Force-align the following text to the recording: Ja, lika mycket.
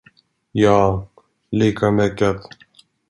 Ja, 0.53 1.07
lika 1.51 1.91
mycket. 1.91 2.37